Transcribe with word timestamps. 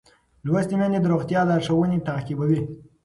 لوستې 0.45 0.75
میندې 0.79 0.99
د 1.01 1.05
روغتیا 1.13 1.41
لارښوونې 1.49 2.05
تعقیبوي. 2.07 2.61